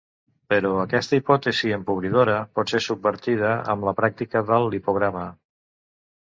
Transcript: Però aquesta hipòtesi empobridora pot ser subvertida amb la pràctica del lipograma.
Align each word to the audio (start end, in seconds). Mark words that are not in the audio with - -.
Però 0.51 0.69
aquesta 0.83 1.17
hipòtesi 1.19 1.73
empobridora 1.77 2.37
pot 2.59 2.73
ser 2.73 2.81
subvertida 2.87 3.53
amb 3.75 3.87
la 3.91 3.95
pràctica 4.01 4.43
del 4.49 4.67
lipograma. 4.77 5.29